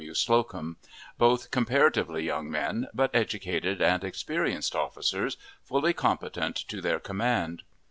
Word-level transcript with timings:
W. 0.01 0.15
Slocum, 0.15 0.77
both 1.19 1.51
comparatively 1.51 2.23
young 2.23 2.49
men, 2.49 2.87
but 2.91 3.13
educated 3.13 3.83
and 3.83 4.03
experienced 4.03 4.75
officers, 4.75 5.37
fully 5.63 5.93
competent 5.93 6.55
to 6.55 6.81
their 6.81 6.99
command. 6.99 7.61